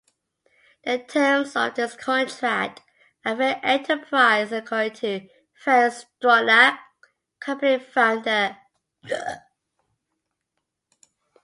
The 0.83 0.97
terms 0.97 1.55
of 1.55 1.75
this 1.75 1.95
contract 1.95 2.81
are 3.23 3.37
"fair 3.37 3.59
enterprise" 3.61 4.51
according 4.51 4.93
to 4.95 5.29
Frank 5.53 5.93
Stronach, 5.93 6.79
company 7.39 7.77
founder. 7.83 8.57